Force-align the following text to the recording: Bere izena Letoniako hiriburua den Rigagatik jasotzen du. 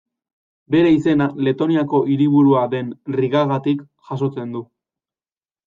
Bere 0.75 0.93
izena 0.95 1.27
Letoniako 1.47 1.99
hiriburua 2.13 2.65
den 2.73 2.91
Rigagatik 3.21 3.87
jasotzen 4.11 4.59
du. 4.59 4.67